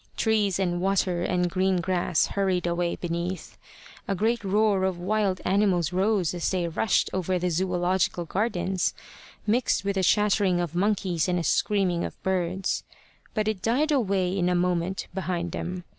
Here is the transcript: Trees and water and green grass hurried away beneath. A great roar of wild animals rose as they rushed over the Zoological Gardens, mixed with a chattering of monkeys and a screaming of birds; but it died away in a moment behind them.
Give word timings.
Trees 0.17 0.57
and 0.57 0.81
water 0.81 1.21
and 1.21 1.47
green 1.47 1.79
grass 1.79 2.25
hurried 2.25 2.65
away 2.65 2.95
beneath. 2.95 3.55
A 4.07 4.15
great 4.15 4.43
roar 4.43 4.83
of 4.83 4.97
wild 4.97 5.41
animals 5.45 5.93
rose 5.93 6.33
as 6.33 6.49
they 6.49 6.67
rushed 6.67 7.11
over 7.13 7.37
the 7.37 7.51
Zoological 7.51 8.25
Gardens, 8.25 8.95
mixed 9.45 9.85
with 9.85 9.97
a 9.97 10.03
chattering 10.03 10.59
of 10.59 10.73
monkeys 10.73 11.27
and 11.27 11.37
a 11.37 11.43
screaming 11.43 12.03
of 12.03 12.19
birds; 12.23 12.83
but 13.35 13.47
it 13.47 13.61
died 13.61 13.91
away 13.91 14.35
in 14.35 14.49
a 14.49 14.55
moment 14.55 15.05
behind 15.13 15.51
them. 15.51 15.83